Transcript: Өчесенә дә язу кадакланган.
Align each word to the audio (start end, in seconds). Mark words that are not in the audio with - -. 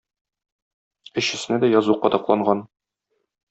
Өчесенә 1.23 1.61
дә 1.67 1.71
язу 1.77 1.99
кадакланган. 2.07 2.69